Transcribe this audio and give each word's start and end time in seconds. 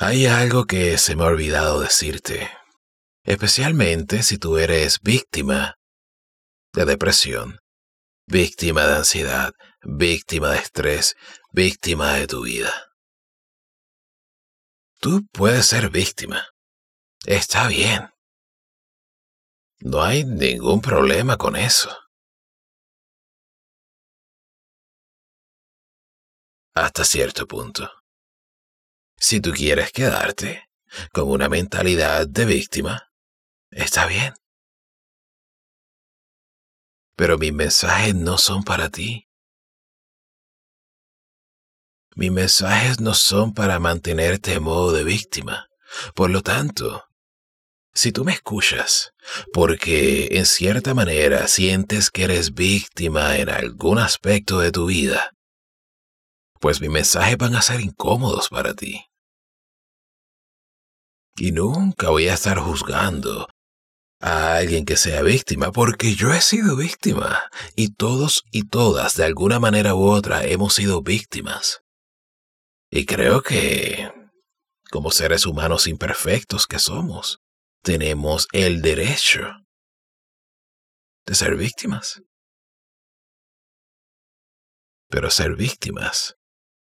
Hay 0.00 0.26
algo 0.26 0.64
que 0.66 0.96
se 0.96 1.16
me 1.16 1.24
ha 1.24 1.26
olvidado 1.26 1.80
decirte, 1.80 2.48
especialmente 3.24 4.22
si 4.22 4.38
tú 4.38 4.56
eres 4.56 5.00
víctima 5.00 5.74
de 6.72 6.84
depresión, 6.84 7.58
víctima 8.24 8.86
de 8.86 8.94
ansiedad, 8.94 9.52
víctima 9.82 10.50
de 10.50 10.58
estrés, 10.58 11.16
víctima 11.50 12.12
de 12.12 12.28
tu 12.28 12.44
vida. 12.44 12.72
Tú 15.00 15.26
puedes 15.32 15.66
ser 15.66 15.90
víctima. 15.90 16.46
Está 17.26 17.66
bien. 17.66 18.08
No 19.80 20.04
hay 20.04 20.22
ningún 20.22 20.80
problema 20.80 21.36
con 21.36 21.56
eso. 21.56 21.90
Hasta 26.72 27.04
cierto 27.04 27.48
punto. 27.48 27.97
Si 29.20 29.40
tú 29.40 29.52
quieres 29.52 29.92
quedarte 29.92 30.68
con 31.12 31.28
una 31.28 31.48
mentalidad 31.48 32.26
de 32.26 32.44
víctima, 32.44 33.10
está 33.70 34.06
bien. 34.06 34.34
Pero 37.16 37.36
mis 37.36 37.52
mensajes 37.52 38.14
no 38.14 38.38
son 38.38 38.62
para 38.62 38.88
ti. 38.90 39.28
Mis 42.14 42.30
mensajes 42.30 43.00
no 43.00 43.14
son 43.14 43.54
para 43.54 43.78
mantenerte 43.80 44.54
en 44.54 44.62
modo 44.62 44.92
de 44.92 45.04
víctima. 45.04 45.68
Por 46.14 46.30
lo 46.30 46.42
tanto, 46.42 47.04
si 47.92 48.12
tú 48.12 48.24
me 48.24 48.32
escuchas 48.32 49.12
porque 49.52 50.28
en 50.32 50.46
cierta 50.46 50.94
manera 50.94 51.48
sientes 51.48 52.10
que 52.10 52.24
eres 52.24 52.54
víctima 52.54 53.38
en 53.38 53.48
algún 53.48 53.98
aspecto 53.98 54.60
de 54.60 54.70
tu 54.70 54.86
vida, 54.86 55.32
pues 56.60 56.80
mis 56.80 56.90
mensajes 56.90 57.36
van 57.36 57.54
a 57.54 57.62
ser 57.62 57.80
incómodos 57.80 58.48
para 58.48 58.74
ti. 58.74 59.04
Y 61.36 61.52
nunca 61.52 62.10
voy 62.10 62.28
a 62.28 62.34
estar 62.34 62.58
juzgando 62.58 63.48
a 64.20 64.56
alguien 64.56 64.84
que 64.84 64.96
sea 64.96 65.22
víctima, 65.22 65.70
porque 65.70 66.14
yo 66.14 66.32
he 66.32 66.40
sido 66.40 66.76
víctima, 66.76 67.44
y 67.76 67.94
todos 67.94 68.42
y 68.50 68.64
todas, 68.64 69.16
de 69.16 69.24
alguna 69.24 69.60
manera 69.60 69.94
u 69.94 70.08
otra, 70.08 70.44
hemos 70.44 70.74
sido 70.74 71.02
víctimas. 71.02 71.82
Y 72.90 73.06
creo 73.06 73.42
que, 73.42 74.12
como 74.90 75.12
seres 75.12 75.46
humanos 75.46 75.86
imperfectos 75.86 76.66
que 76.66 76.78
somos, 76.80 77.38
tenemos 77.82 78.48
el 78.52 78.82
derecho 78.82 79.44
de 81.26 81.34
ser 81.34 81.56
víctimas. 81.56 82.22
Pero 85.08 85.30
ser 85.30 85.54
víctimas 85.54 86.37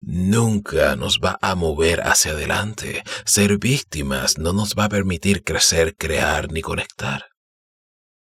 nunca 0.00 0.96
nos 0.96 1.20
va 1.20 1.38
a 1.40 1.54
mover 1.54 2.00
hacia 2.06 2.32
adelante. 2.32 3.02
Ser 3.24 3.58
víctimas 3.58 4.38
no 4.38 4.52
nos 4.52 4.74
va 4.74 4.84
a 4.84 4.88
permitir 4.88 5.44
crecer, 5.44 5.96
crear 5.96 6.50
ni 6.52 6.62
conectar. 6.62 7.26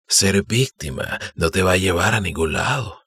Ser 0.07 0.45
víctima 0.45 1.19
no 1.35 1.51
te 1.51 1.63
va 1.63 1.73
a 1.73 1.77
llevar 1.77 2.15
a 2.15 2.21
ningún 2.21 2.53
lado. 2.53 3.03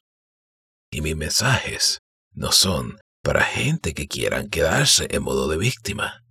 Y 0.91 1.01
mis 1.01 1.15
mensajes 1.15 2.01
no 2.31 2.51
son 2.51 2.99
para 3.21 3.43
gente 3.43 3.93
que 3.93 4.07
quieran 4.07 4.49
quedarse 4.49 5.07
en 5.09 5.23
modo 5.23 5.47
de 5.47 5.57
víctima. 5.57 6.23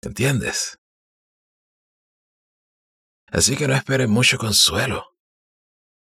¿Entiendes? 0.00 0.78
Así 3.30 3.56
que 3.56 3.66
no 3.66 3.74
esperen 3.74 4.10
mucho 4.10 4.38
consuelo 4.38 5.04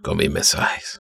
con 0.03 0.17
mis 0.17 0.31
mensajes. 0.31 1.01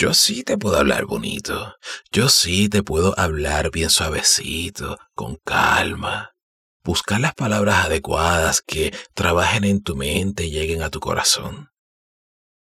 Yo 0.00 0.14
sí 0.14 0.44
te 0.44 0.56
puedo 0.56 0.78
hablar 0.78 1.04
bonito. 1.04 1.76
Yo 2.10 2.30
sí 2.30 2.70
te 2.70 2.82
puedo 2.82 3.12
hablar 3.20 3.70
bien 3.70 3.90
suavecito, 3.90 4.96
con 5.14 5.36
calma. 5.44 6.34
Buscar 6.82 7.20
las 7.20 7.34
palabras 7.34 7.84
adecuadas 7.84 8.62
que 8.62 8.96
trabajen 9.12 9.64
en 9.64 9.82
tu 9.82 9.96
mente 9.96 10.46
y 10.46 10.52
lleguen 10.52 10.80
a 10.80 10.88
tu 10.88 11.00
corazón. 11.00 11.68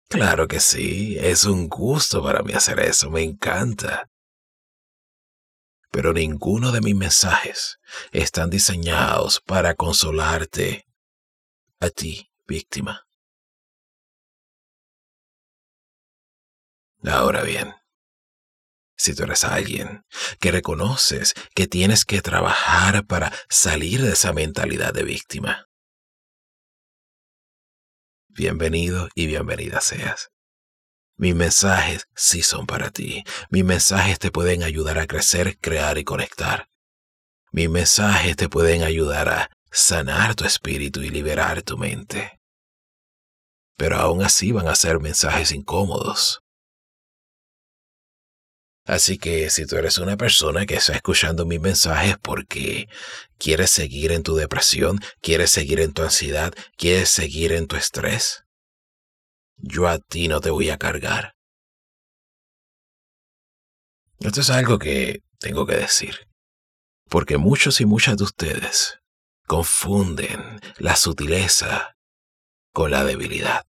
Claro 0.08 0.48
que 0.48 0.60
sí, 0.60 1.18
es 1.20 1.44
un 1.44 1.68
gusto 1.68 2.22
para 2.22 2.42
mí 2.42 2.54
hacer 2.54 2.80
eso, 2.80 3.10
me 3.10 3.20
encanta. 3.22 4.08
Pero 5.90 6.14
ninguno 6.14 6.72
de 6.72 6.80
mis 6.80 6.94
mensajes 6.94 7.76
están 8.12 8.48
diseñados 8.48 9.42
para 9.44 9.74
consolarte 9.74 10.86
a 11.80 11.90
ti, 11.90 12.30
víctima. 12.46 13.05
Ahora 17.04 17.42
bien, 17.42 17.74
si 18.96 19.14
tú 19.14 19.24
eres 19.24 19.44
alguien 19.44 20.04
que 20.40 20.50
reconoces 20.50 21.34
que 21.54 21.66
tienes 21.66 22.04
que 22.04 22.22
trabajar 22.22 23.06
para 23.06 23.32
salir 23.48 24.02
de 24.02 24.12
esa 24.12 24.32
mentalidad 24.32 24.92
de 24.94 25.04
víctima, 25.04 25.68
bienvenido 28.28 29.08
y 29.14 29.26
bienvenida 29.26 29.80
seas. 29.80 30.30
Mis 31.18 31.34
mensajes 31.34 32.08
sí 32.14 32.42
son 32.42 32.66
para 32.66 32.90
ti. 32.90 33.24
Mis 33.48 33.64
mensajes 33.64 34.18
te 34.18 34.30
pueden 34.30 34.62
ayudar 34.62 34.98
a 34.98 35.06
crecer, 35.06 35.58
crear 35.58 35.96
y 35.96 36.04
conectar. 36.04 36.68
Mis 37.52 37.70
mensajes 37.70 38.36
te 38.36 38.50
pueden 38.50 38.82
ayudar 38.82 39.30
a 39.30 39.50
sanar 39.70 40.34
tu 40.34 40.44
espíritu 40.44 41.00
y 41.02 41.08
liberar 41.08 41.62
tu 41.62 41.78
mente. 41.78 42.38
Pero 43.78 43.96
aún 43.96 44.22
así 44.22 44.52
van 44.52 44.68
a 44.68 44.74
ser 44.74 45.00
mensajes 45.00 45.52
incómodos. 45.52 46.42
Así 48.86 49.18
que 49.18 49.50
si 49.50 49.66
tú 49.66 49.76
eres 49.76 49.98
una 49.98 50.16
persona 50.16 50.64
que 50.64 50.76
está 50.76 50.94
escuchando 50.94 51.44
mis 51.44 51.60
mensajes 51.60 52.16
porque 52.22 52.88
quieres 53.36 53.70
seguir 53.70 54.12
en 54.12 54.22
tu 54.22 54.36
depresión, 54.36 55.00
quieres 55.20 55.50
seguir 55.50 55.80
en 55.80 55.92
tu 55.92 56.02
ansiedad, 56.02 56.54
quieres 56.76 57.10
seguir 57.10 57.52
en 57.52 57.66
tu 57.66 57.74
estrés, 57.74 58.44
yo 59.56 59.88
a 59.88 59.98
ti 59.98 60.28
no 60.28 60.40
te 60.40 60.50
voy 60.50 60.70
a 60.70 60.78
cargar. 60.78 61.34
Esto 64.20 64.40
es 64.40 64.50
algo 64.50 64.78
que 64.78 65.20
tengo 65.40 65.66
que 65.66 65.74
decir, 65.74 66.28
porque 67.08 67.38
muchos 67.38 67.80
y 67.80 67.86
muchas 67.86 68.16
de 68.16 68.24
ustedes 68.24 69.00
confunden 69.46 70.60
la 70.78 70.94
sutileza 70.94 71.96
con 72.72 72.92
la 72.92 73.04
debilidad. 73.04 73.64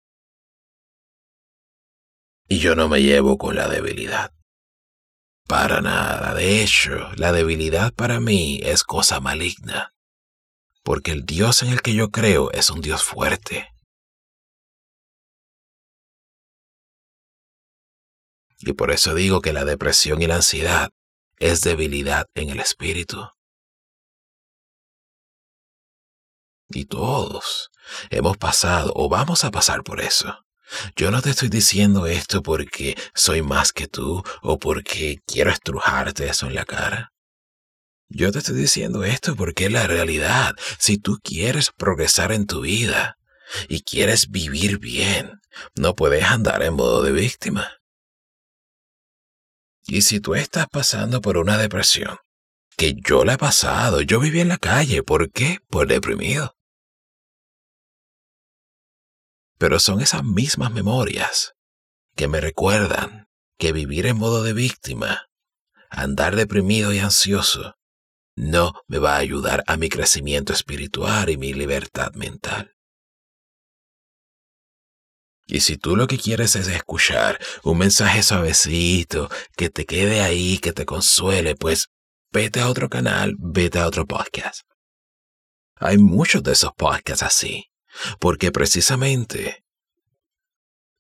Y 2.48 2.60
yo 2.60 2.76
no 2.76 2.88
me 2.88 3.02
llevo 3.02 3.38
con 3.38 3.56
la 3.56 3.68
debilidad. 3.68 4.37
Para 5.48 5.80
nada. 5.80 6.34
De 6.34 6.62
hecho, 6.62 7.10
la 7.16 7.32
debilidad 7.32 7.94
para 7.94 8.20
mí 8.20 8.60
es 8.64 8.84
cosa 8.84 9.22
maligna. 9.22 9.94
Porque 10.84 11.12
el 11.12 11.26
Dios 11.26 11.64
en 11.64 11.70
el 11.70 11.82
que 11.82 11.94
yo 11.94 12.12
creo 12.12 12.52
es 12.52 12.70
un 12.70 12.82
Dios 12.82 13.04
fuerte. 13.04 13.70
Y 18.60 18.74
por 18.74 18.92
eso 18.92 19.14
digo 19.14 19.40
que 19.42 19.54
la 19.54 19.64
depresión 19.64 20.22
y 20.22 20.28
la 20.28 20.36
ansiedad 20.36 20.90
es 21.38 21.62
debilidad 21.62 22.26
en 22.36 22.50
el 22.50 22.60
espíritu. 22.60 23.30
Y 26.70 26.86
todos 26.86 27.70
hemos 28.10 28.38
pasado 28.38 28.92
o 28.96 29.08
vamos 29.08 29.46
a 29.46 29.52
pasar 29.52 29.84
por 29.84 30.02
eso. 30.02 30.47
Yo 30.96 31.12
no 31.12 31.22
te 31.22 31.30
estoy 31.30 31.50
diciendo 31.50 32.08
esto 32.08 32.42
porque 32.42 32.98
soy 33.14 33.42
más 33.42 33.72
que 33.72 33.88
tú 33.88 34.24
o 34.42 34.60
porque 34.60 35.20
quiero 35.26 35.52
estrujarte 35.52 36.28
eso 36.28 36.48
en 36.48 36.56
la 36.56 36.66
cara. 36.66 37.14
Yo 38.10 38.32
te 38.32 38.40
estoy 38.40 38.56
diciendo 38.56 39.04
esto 39.04 39.36
porque 39.36 39.66
es 39.66 39.72
la 39.72 39.86
realidad. 39.86 40.56
Si 40.80 40.98
tú 40.98 41.20
quieres 41.22 41.72
progresar 41.76 42.32
en 42.32 42.46
tu 42.46 42.62
vida 42.62 43.18
y 43.68 43.82
quieres 43.82 44.30
vivir 44.30 44.80
bien, 44.80 45.42
no 45.76 45.96
puedes 45.96 46.24
andar 46.24 46.64
en 46.64 46.76
modo 46.76 47.04
de 47.04 47.12
víctima. 47.12 47.78
Y 49.86 50.02
si 50.02 50.20
tú 50.20 50.36
estás 50.36 50.68
pasando 50.70 51.22
por 51.22 51.38
una 51.38 51.58
depresión, 51.58 52.18
que 52.78 52.94
yo 52.94 53.26
la 53.26 53.34
he 53.34 53.38
pasado, 53.38 54.02
yo 54.02 54.20
viví 54.20 54.42
en 54.42 54.50
la 54.50 54.58
calle, 54.58 55.02
¿por 55.02 55.32
qué? 55.32 55.60
Por 55.70 55.88
deprimido. 55.88 56.57
Pero 59.58 59.80
son 59.80 60.02
esas 60.02 60.24
mismas 60.24 60.72
memorias 60.72 61.54
que 62.16 62.28
me 62.28 62.42
recuerdan 62.42 63.28
que 63.58 63.72
vivir 63.72 64.06
en 64.06 64.18
modo 64.18 64.44
de 64.44 64.54
víctima, 64.54 65.28
andar 65.90 66.36
deprimido 66.36 66.94
y 66.94 67.00
ansioso, 67.00 67.76
no 68.36 68.74
me 68.88 69.00
va 69.00 69.16
a 69.16 69.20
ayudar 69.20 69.64
a 69.66 69.78
mi 69.78 69.90
crecimiento 69.90 70.54
espiritual 70.54 71.30
y 71.30 71.38
mi 71.38 71.54
libertad 71.54 72.14
mental. 72.14 72.76
Y 75.48 75.62
si 75.62 75.78
tú 75.78 75.96
lo 75.96 76.08
que 76.08 76.18
quieres 76.18 76.56
es 76.56 76.68
escuchar 76.68 77.40
un 77.64 77.78
mensaje 77.78 78.22
suavecito, 78.22 79.30
que 79.56 79.70
te 79.70 79.86
quede 79.86 80.22
ahí, 80.22 80.60
que 80.60 80.74
te 80.74 80.86
consuele, 80.86 81.56
pues 81.56 81.88
vete 82.32 82.60
a 82.60 82.70
otro 82.70 82.90
canal, 82.90 83.34
vete 83.40 83.80
a 83.80 83.88
otro 83.88 84.06
podcast. 84.06 84.62
Hay 85.76 85.98
muchos 85.98 86.44
de 86.44 86.52
esos 86.52 86.74
podcasts 86.74 87.24
así. 87.24 87.72
Porque 88.20 88.52
precisamente 88.52 89.64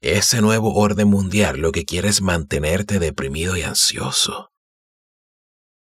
ese 0.02 0.42
nuevo 0.42 0.76
orden 0.76 1.08
mundial 1.08 1.58
lo 1.58 1.72
que 1.72 1.86
quiere 1.86 2.10
es 2.10 2.22
mantenerte 2.22 3.00
deprimido 3.00 3.58
y 3.58 3.64
ansioso. 3.64 4.52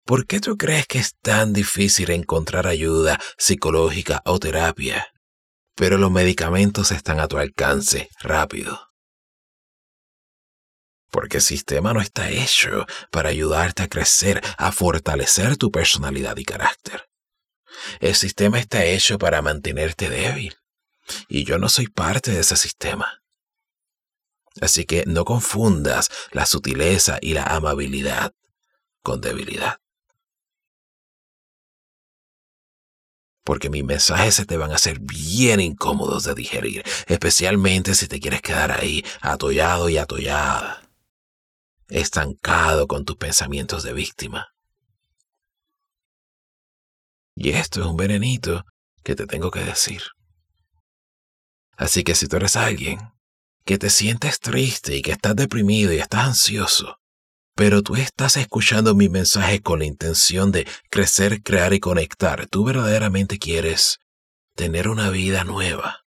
¿Por 0.03 0.25
qué 0.25 0.39
tú 0.39 0.57
crees 0.57 0.87
que 0.87 0.97
es 0.97 1.15
tan 1.21 1.53
difícil 1.53 2.09
encontrar 2.09 2.65
ayuda 2.65 3.19
psicológica 3.37 4.23
o 4.25 4.39
terapia? 4.39 5.07
Pero 5.75 5.99
los 5.99 6.09
medicamentos 6.09 6.91
están 6.91 7.19
a 7.19 7.27
tu 7.27 7.37
alcance 7.37 8.09
rápido. 8.19 8.87
Porque 11.11 11.37
el 11.37 11.43
sistema 11.43 11.93
no 11.93 12.01
está 12.01 12.29
hecho 12.29 12.85
para 13.11 13.29
ayudarte 13.29 13.83
a 13.83 13.87
crecer, 13.87 14.41
a 14.57 14.71
fortalecer 14.71 15.57
tu 15.57 15.71
personalidad 15.71 16.37
y 16.37 16.45
carácter. 16.45 17.07
El 17.99 18.15
sistema 18.15 18.59
está 18.59 18.83
hecho 18.85 19.19
para 19.19 19.41
mantenerte 19.41 20.09
débil. 20.09 20.58
Y 21.27 21.43
yo 21.43 21.57
no 21.57 21.69
soy 21.69 21.87
parte 21.87 22.31
de 22.31 22.39
ese 22.39 22.55
sistema. 22.55 23.21
Así 24.61 24.85
que 24.85 25.05
no 25.05 25.25
confundas 25.25 26.09
la 26.31 26.45
sutileza 26.45 27.17
y 27.21 27.33
la 27.33 27.43
amabilidad 27.43 28.33
con 29.01 29.21
debilidad. 29.21 29.79
Porque 33.43 33.69
mis 33.69 33.83
mensajes 33.83 34.35
se 34.35 34.45
te 34.45 34.57
van 34.57 34.71
a 34.71 34.75
hacer 34.75 34.99
bien 34.99 35.59
incómodos 35.59 36.25
de 36.25 36.35
digerir, 36.35 36.83
especialmente 37.07 37.95
si 37.95 38.07
te 38.07 38.19
quieres 38.19 38.41
quedar 38.41 38.71
ahí 38.71 39.03
atollado 39.21 39.89
y 39.89 39.97
atollada, 39.97 40.83
estancado 41.87 42.87
con 42.87 43.05
tus 43.05 43.15
pensamientos 43.15 43.83
de 43.83 43.93
víctima. 43.93 44.53
Y 47.35 47.51
esto 47.51 47.79
es 47.79 47.87
un 47.87 47.95
venenito 47.95 48.65
que 49.03 49.15
te 49.15 49.25
tengo 49.25 49.49
que 49.49 49.63
decir. 49.63 50.03
Así 51.79 52.03
que 52.03 52.13
si 52.13 52.27
tú 52.27 52.35
eres 52.35 52.57
alguien 52.57 52.99
que 53.63 53.77
te 53.77 53.89
sientes 53.89 54.41
triste 54.41 54.97
y 54.97 55.01
que 55.01 55.13
estás 55.13 55.33
deprimido 55.37 55.93
y 55.93 55.99
estás 55.99 56.25
ansioso, 56.25 56.97
pero 57.55 57.81
tú 57.83 57.95
estás 57.95 58.35
escuchando 58.35 58.95
mi 58.95 59.07
mensaje 59.07 59.61
con 59.61 59.79
la 59.79 59.85
intención 59.85 60.51
de 60.51 60.67
crecer, 60.89 61.41
crear 61.41 61.73
y 61.73 61.79
conectar, 61.79 62.47
tú 62.47 62.65
verdaderamente 62.65 63.39
quieres 63.39 63.99
tener 64.55 64.89
una 64.89 65.09
vida 65.09 65.45
nueva. 65.45 66.01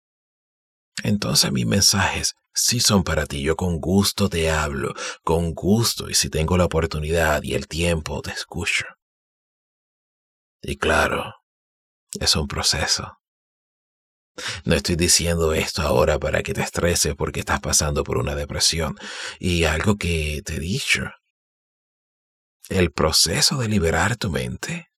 Entonces 1.04 1.50
mis 1.52 1.66
mensajes 1.66 2.34
sí 2.52 2.78
son 2.78 3.02
para 3.02 3.24
ti. 3.24 3.40
Yo 3.40 3.56
con 3.56 3.80
gusto 3.80 4.28
te 4.28 4.50
hablo, 4.50 4.92
con 5.24 5.54
gusto, 5.54 6.10
y 6.10 6.14
si 6.14 6.28
tengo 6.28 6.58
la 6.58 6.66
oportunidad 6.66 7.42
y 7.42 7.54
el 7.54 7.66
tiempo, 7.66 8.20
te 8.20 8.32
escucho. 8.32 8.84
Y 10.60 10.76
claro, 10.76 11.34
es 12.20 12.36
un 12.36 12.46
proceso. 12.46 13.21
No 14.64 14.74
estoy 14.74 14.96
diciendo 14.96 15.52
esto 15.52 15.82
ahora 15.82 16.18
para 16.18 16.42
que 16.42 16.54
te 16.54 16.62
estreses 16.62 17.14
porque 17.14 17.40
estás 17.40 17.60
pasando 17.60 18.02
por 18.04 18.18
una 18.18 18.34
depresión. 18.34 18.96
Y 19.38 19.64
algo 19.64 19.96
que 19.96 20.42
te 20.44 20.56
he 20.56 20.60
dicho, 20.60 21.10
el 22.68 22.90
proceso 22.92 23.58
de 23.58 23.68
liberar 23.68 24.16
tu 24.16 24.30
mente 24.30 24.88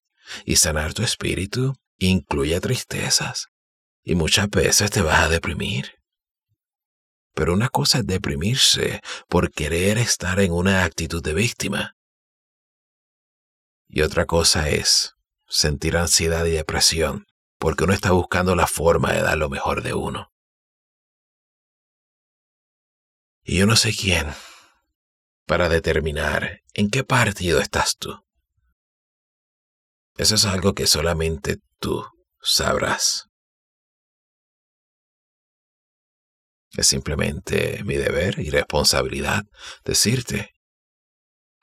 y 0.45 0.57
sanar 0.57 0.95
tu 0.95 1.03
espíritu 1.03 1.75
incluye 1.99 2.61
tristezas 2.61 3.47
y 4.03 4.15
muchas 4.15 4.49
veces 4.51 4.91
te 4.91 5.03
vas 5.03 5.21
a 5.21 5.29
deprimir. 5.29 5.95
Pero 7.35 7.55
una 7.55 7.69
cosa 7.69 7.99
es 7.99 8.07
deprimirse 8.07 9.01
por 9.29 9.51
querer 9.51 9.99
estar 9.99 10.39
en 10.39 10.53
una 10.53 10.85
actitud 10.85 11.23
de 11.23 11.35
víctima. 11.35 11.97
Y 13.89 14.03
otra 14.03 14.27
cosa 14.27 14.69
es 14.69 15.15
sentir 15.49 15.97
ansiedad 15.97 16.45
y 16.47 16.51
depresión, 16.51 17.27
porque 17.59 17.85
uno 17.85 17.93
está 17.93 18.13
buscando 18.13 18.55
la 18.55 18.67
forma 18.67 19.13
de 19.13 19.23
dar 19.23 19.39
lo 19.39 19.49
mejor 19.49 19.83
de 19.83 19.95
uno. 19.95 20.33
Y 23.43 23.59
yo 23.59 23.67
no 23.67 23.77
sé 23.77 23.95
quién 23.95 24.33
para 25.47 25.69
determinar 25.69 26.63
en 26.73 26.91
qué 26.91 27.05
partido 27.05 27.61
estás 27.61 27.97
tú. 27.97 28.25
Eso 30.17 30.37
es 30.37 30.45
algo 30.45 30.75
que 30.75 30.87
solamente 30.87 31.59
tú 31.79 32.05
sabrás. 32.41 33.27
Es 36.77 36.87
simplemente 36.87 37.83
mi 37.85 37.97
deber 37.97 38.39
y 38.39 38.51
responsabilidad 38.51 39.45
decirte 39.85 40.55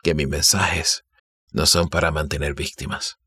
que 0.04 0.16
mis 0.16 0.28
mensajes 0.28 1.04
no 1.52 1.66
son 1.66 1.90
para 1.90 2.12
mantener 2.12 2.54
víctimas. 2.54 3.18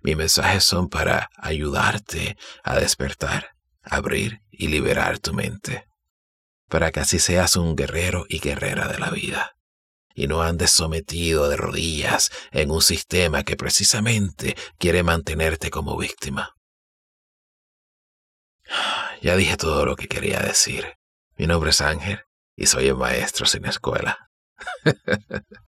Mis 0.00 0.16
mensajes 0.16 0.64
son 0.64 0.88
para 0.88 1.30
ayudarte 1.36 2.36
a 2.62 2.76
despertar, 2.76 3.50
abrir 3.82 4.40
y 4.50 4.68
liberar 4.68 5.18
tu 5.18 5.34
mente, 5.34 5.88
para 6.68 6.92
que 6.92 7.00
así 7.00 7.18
seas 7.18 7.56
un 7.56 7.74
guerrero 7.74 8.24
y 8.28 8.38
guerrera 8.38 8.88
de 8.88 8.98
la 8.98 9.10
vida, 9.10 9.56
y 10.14 10.26
no 10.26 10.42
andes 10.42 10.70
sometido 10.70 11.48
de 11.48 11.56
rodillas 11.56 12.30
en 12.52 12.70
un 12.70 12.82
sistema 12.82 13.42
que 13.42 13.56
precisamente 13.56 14.56
quiere 14.78 15.02
mantenerte 15.02 15.70
como 15.70 15.96
víctima. 15.96 16.54
Ya 19.20 19.34
dije 19.34 19.56
todo 19.56 19.84
lo 19.84 19.96
que 19.96 20.06
quería 20.06 20.38
decir. 20.38 20.94
Mi 21.36 21.48
nombre 21.48 21.70
es 21.70 21.80
Ángel 21.80 22.20
y 22.54 22.66
soy 22.66 22.86
el 22.86 22.94
maestro 22.94 23.46
sin 23.46 23.64
escuela. 23.64 24.30